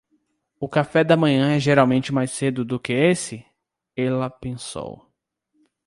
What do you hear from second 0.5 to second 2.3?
O café da manhã é geralmente